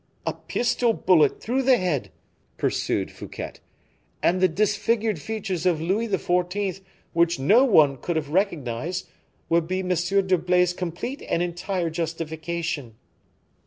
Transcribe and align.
"A 0.25 0.33
pistol 0.33 0.93
bullet 0.93 1.39
through 1.39 1.61
the 1.61 1.77
head," 1.77 2.09
pursued 2.57 3.11
Fouquet, 3.11 3.51
"and 4.23 4.41
the 4.41 4.47
disfigured 4.47 5.19
features 5.21 5.67
of 5.67 5.79
Louis 5.79 6.07
XIV., 6.07 6.81
which 7.13 7.37
no 7.37 7.63
one 7.63 7.97
could 7.97 8.15
have 8.15 8.29
recognized, 8.29 9.07
would 9.47 9.67
be 9.67 9.81
M. 9.81 9.89
d'Herblay's 9.89 10.73
complete 10.73 11.21
and 11.29 11.43
entire 11.43 11.91
justification." 11.91 12.95